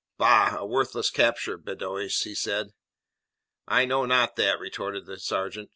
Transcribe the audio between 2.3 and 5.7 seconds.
said. "I know not that," retorted the sergeant.